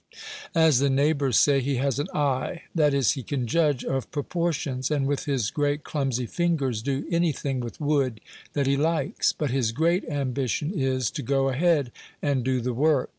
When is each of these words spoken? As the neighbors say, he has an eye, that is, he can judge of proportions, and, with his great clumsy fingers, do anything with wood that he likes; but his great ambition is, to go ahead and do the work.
As 0.55 0.79
the 0.79 0.89
neighbors 0.89 1.37
say, 1.37 1.59
he 1.61 1.75
has 1.75 1.99
an 1.99 2.07
eye, 2.11 2.63
that 2.73 2.91
is, 2.91 3.11
he 3.11 3.21
can 3.21 3.45
judge 3.45 3.85
of 3.85 4.09
proportions, 4.09 4.89
and, 4.89 5.05
with 5.05 5.25
his 5.25 5.51
great 5.51 5.83
clumsy 5.83 6.25
fingers, 6.25 6.81
do 6.81 7.05
anything 7.11 7.59
with 7.59 7.79
wood 7.79 8.19
that 8.53 8.65
he 8.65 8.75
likes; 8.77 9.31
but 9.31 9.51
his 9.51 9.71
great 9.71 10.03
ambition 10.05 10.71
is, 10.73 11.11
to 11.11 11.21
go 11.21 11.49
ahead 11.49 11.91
and 12.19 12.43
do 12.43 12.61
the 12.61 12.73
work. 12.73 13.09